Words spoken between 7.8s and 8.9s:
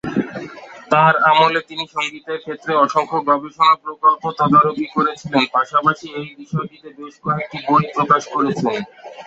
প্রকাশ করেছেন।